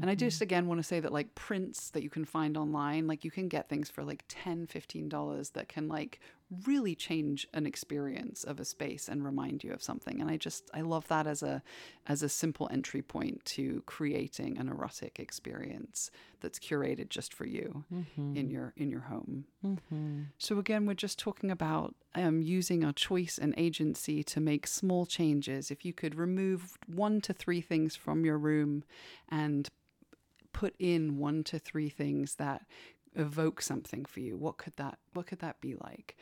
[0.00, 0.44] And I just mm-hmm.
[0.44, 3.48] again want to say that like prints that you can find online, like you can
[3.48, 6.20] get things for like 10, 15 dollars that can like
[6.66, 10.20] really change an experience of a space and remind you of something.
[10.20, 11.62] And I just I love that as a
[12.06, 17.84] as a simple entry point to creating an erotic experience that's curated just for you
[17.92, 18.36] mm-hmm.
[18.36, 19.46] in your in your home.
[19.64, 20.22] Mm-hmm.
[20.38, 25.06] So again, we're just talking about um, using our choice and agency to make small
[25.06, 25.70] changes.
[25.70, 28.84] If you could remove one to three things from your room
[29.28, 29.68] and
[30.54, 32.62] put in one to three things that
[33.14, 36.16] evoke something for you, what could that what could that be like?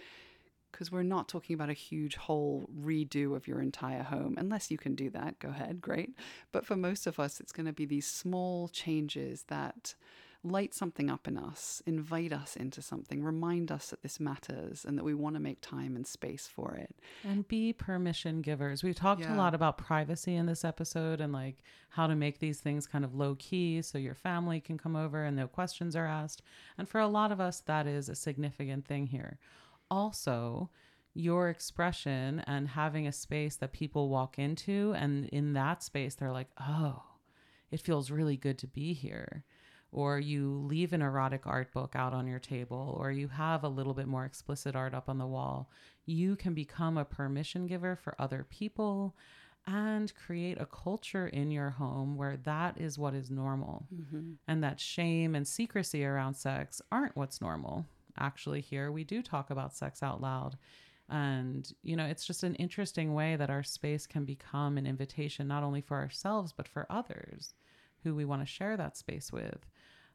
[0.73, 4.35] Because we're not talking about a huge whole redo of your entire home.
[4.39, 6.17] Unless you can do that, go ahead, great.
[6.51, 9.95] But for most of us, it's going to be these small changes that
[10.45, 14.99] light something up in us, invite us into something, remind us that this matters and
[14.99, 16.95] that we want to make time and space for it.
[17.23, 18.83] And be permission givers.
[18.83, 19.35] We've talked Yeah.
[19.35, 23.05] a lot about privacy in this episode and like how to make these things kind
[23.05, 26.43] of low key so your family can come over and no questions are asked.
[26.77, 29.39] And for a lot of us, that is a significant thing here.
[29.91, 30.71] Also,
[31.15, 36.33] your expression and having a space that people walk into and in that space they're
[36.33, 37.03] like oh
[37.71, 39.45] it feels really good to be here
[39.93, 43.69] or you leave an erotic art book out on your table or you have a
[43.69, 45.71] little bit more explicit art up on the wall
[46.07, 49.15] you can become a permission giver for other people
[49.67, 54.33] and create a culture in your home where that is what is normal Mm-hmm.
[54.49, 57.87] and that shame and secrecy around sex aren't what's normal.
[58.19, 60.59] Actually, here we do talk about sex out loud.
[61.09, 65.47] And, you know, it's just an interesting way that our space can become an invitation,
[65.47, 67.55] not only for ourselves, but for others
[68.03, 69.67] who we want to share that space with.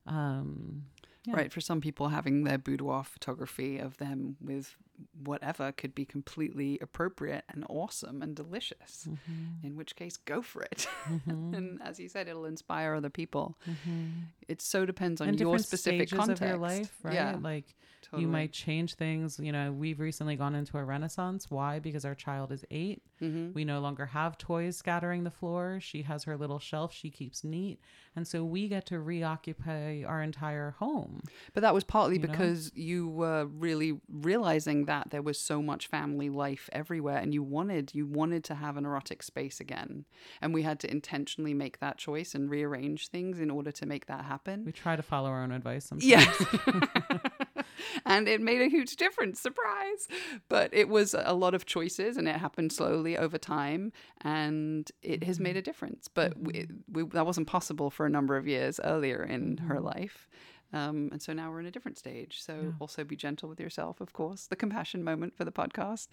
[0.08, 0.86] Um,
[1.26, 1.36] Yeah.
[1.36, 1.52] Right.
[1.52, 4.76] For some people, having their boudoir photography of them with
[5.24, 9.08] whatever could be completely appropriate and awesome and delicious.
[9.10, 10.88] mhm, In which case, go for it.
[11.08, 13.58] mhm, and as you said, it'll inspire other people.
[13.68, 14.26] mhm.
[14.48, 16.42] It so depends on and your specific context.
[16.42, 17.14] of your life, right?
[17.14, 18.22] Yeah, Like totally.
[18.24, 19.40] you might change things.
[19.40, 21.52] You know, we've recently gone into a renaissance.
[21.52, 21.80] Why?
[21.80, 23.04] Because our child is eight.
[23.22, 23.54] Mhm.
[23.54, 25.80] We no longer have toys scattering the floor.
[25.82, 27.80] She has her little shelf she keeps neat.
[28.16, 31.22] And so we get to reoccupy our entire home.
[31.54, 32.30] But that was partly you know?
[32.32, 37.44] because you were really realizing that there was so much family life everywhere and you
[37.44, 40.06] wanted you wanted to have an erotic space again.
[40.42, 44.08] And we had to intentionally make that choice and rearrange things in order to make
[44.08, 44.66] that happen.
[44.66, 46.06] We try to follow our own advice sometimes.
[46.06, 46.34] Yeah.
[48.06, 49.40] and it made a huge difference.
[49.40, 50.08] Surprise.
[50.50, 55.24] But it was a lot of choices and it happened slowly over time and it
[55.24, 55.60] has made mm-hmm.
[55.60, 56.08] a difference.
[56.08, 56.94] But we, mm-hmm.
[56.94, 59.86] we, that wasn't possible for a number of years earlier in her mm-hmm.
[59.86, 60.28] life.
[60.74, 62.42] Um, and so now we're in a different stage.
[62.42, 62.72] So Yeah.
[62.80, 64.48] also be gentle with yourself, of course.
[64.48, 66.08] The compassion moment for the podcast.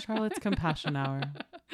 [0.00, 1.22] Charlotte's compassion hour.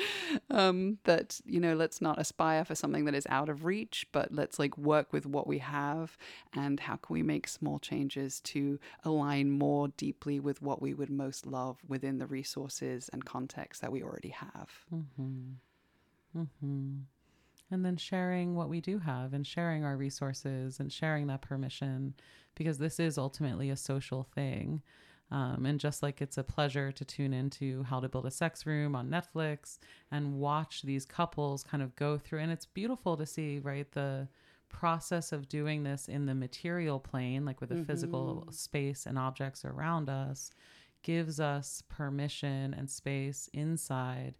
[0.50, 4.32] um, that you know let's not aspire for something that is out of reach but
[4.32, 6.18] let's like work with what we have
[6.52, 11.10] and how can we make small changes to align more deeply with what we would
[11.10, 15.52] most love within the resources and context that we already have Mm-hmm.
[16.36, 16.90] Mm-hmm.
[17.70, 22.14] And then sharing what we do have and sharing our resources and sharing that permission
[22.54, 24.82] because this is ultimately a social thing.
[25.30, 28.66] Um, and just like it's a pleasure to tune into How to Build a Sex
[28.66, 29.78] Room on Netflix
[30.12, 33.90] and watch these couples kind of go through, and it's beautiful to see, right?
[33.92, 34.28] The
[34.68, 39.64] process of doing this in the material plane, like with the physical space and objects
[39.64, 40.50] around us,
[41.02, 44.34] gives us permission and space inside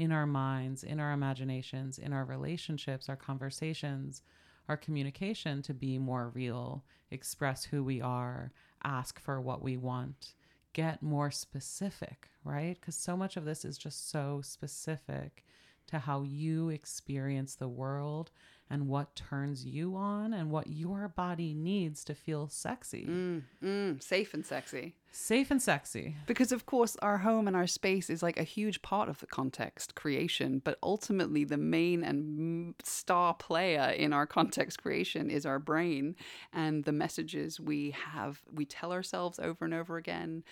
[0.00, 4.22] in our minds, in our imaginations, in our relationships, our conversations,
[4.66, 8.50] our communication to be more real, express who we are,
[8.82, 10.32] ask for what we want,
[10.72, 12.78] get more specific, right?
[12.80, 15.44] Because so much of this is just so specific
[15.88, 18.30] to how you experience the world
[18.70, 24.02] and what turns you on and what your body needs to feel sexy, mm, mm,
[24.02, 26.16] safe and sexy safe and sexy.
[26.26, 29.26] Because, of course, our home and our space is like a huge part of the
[29.26, 35.58] context creation, but ultimately, the main and star player in our context creation is our
[35.58, 36.16] brain
[36.52, 40.44] and the messages we have, we tell ourselves over and over again.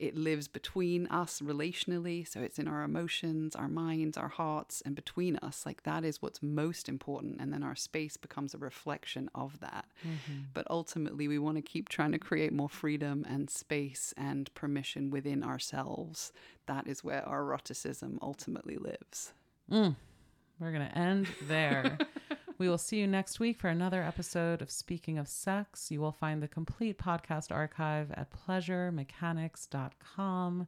[0.00, 2.26] It lives between us relationally.
[2.26, 5.66] So it's in our emotions, our minds, our hearts, and between us.
[5.66, 7.36] Like that is what's most important.
[7.38, 9.84] And then our space becomes a reflection of that.
[10.54, 15.10] But ultimately, we want to keep trying to create more freedom and space and permission
[15.10, 16.32] within ourselves.
[16.66, 19.32] That is where our eroticism ultimately lives.
[19.70, 19.96] Mm,
[20.58, 21.98] we're going to end there.
[22.60, 25.90] we will see you next week for another episode of Speaking of Sex.
[25.90, 30.66] You will find the complete podcast archive at pleasuremechanics.com.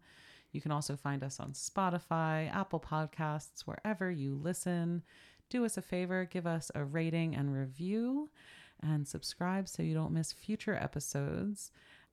[0.53, 5.03] You can also find us on Spotify, Apple Podcasts, wherever you listen.
[5.51, 8.30] Do us a favor, give us a rating and review,
[8.82, 11.70] and subscribe so you don't miss future episodes.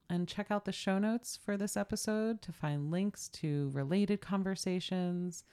[0.10, 5.46] And check out the show notes for this episode to find links to related conversations,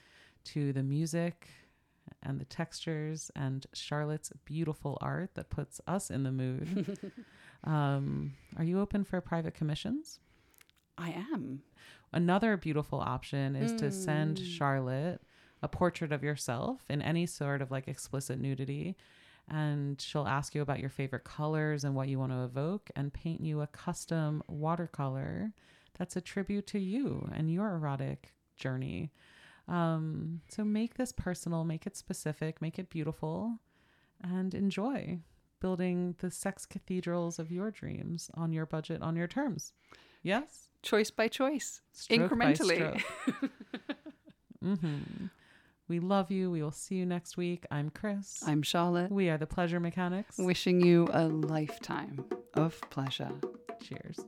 [0.47, 1.47] to the music
[2.27, 6.99] and the textures, and Charlotte's beautiful art that puts us in the mood.
[7.65, 10.21] um, are you open for private commissions?
[10.99, 11.63] I am.
[12.13, 14.57] Another beautiful option is to send Mm.
[14.57, 15.21] Charlotte
[15.63, 18.97] a portrait of yourself in any sort of like explicit nudity.
[19.49, 23.13] And she'll ask you about your favorite colors and what you want to evoke and
[23.13, 25.53] paint you a custom watercolor
[25.99, 29.13] that's a tribute to you and your erotic journey.
[29.69, 33.59] Um, so make this personal, make it specific, make it beautiful,
[34.23, 35.21] and enjoy
[35.61, 39.73] building the sex cathedrals of your dreams on your budget, on your terms.
[40.23, 40.69] Yes?
[40.83, 43.01] Choice by choice, Stroke by incrementally.
[43.01, 43.51] stroke.
[44.63, 44.99] hmm
[45.89, 46.51] We love you.
[46.51, 47.65] We will see you next week.
[47.71, 48.43] I'm Chris.
[48.47, 50.37] I'm Charlotte, we are the Pleasure Mechanics.
[50.39, 53.31] wishing you a lifetime of pleasure.
[53.83, 54.19] Cheers.